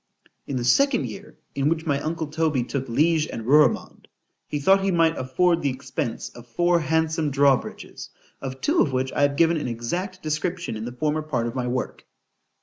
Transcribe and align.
In 0.47 0.55
the 0.57 0.63
second 0.63 1.05
year, 1.05 1.37
in 1.53 1.69
which 1.69 1.85
my 1.85 1.99
uncle 2.01 2.25
Toby 2.25 2.63
took 2.63 2.89
Liege 2.89 3.27
and 3.27 3.45
Ruremond, 3.45 4.07
he 4.47 4.59
thought 4.59 4.81
he 4.83 4.89
might 4.89 5.15
afford 5.15 5.61
the 5.61 5.69
expence 5.69 6.29
of 6.29 6.47
four 6.47 6.79
handsome 6.79 7.29
draw 7.29 7.55
bridges; 7.55 8.09
of 8.41 8.61
two 8.61 8.81
of 8.81 8.93
which 8.93 9.13
I 9.13 9.21
have 9.21 9.35
given 9.35 9.57
an 9.57 9.67
exact 9.67 10.23
description 10.23 10.75
in 10.75 10.85
the 10.85 10.91
former 10.91 11.21
part 11.21 11.45
of 11.45 11.53
my 11.53 11.67
work. 11.67 12.07